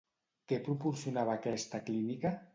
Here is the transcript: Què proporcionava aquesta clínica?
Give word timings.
Què 0.51 0.57
proporcionava 0.69 1.37
aquesta 1.41 1.85
clínica? 1.93 2.35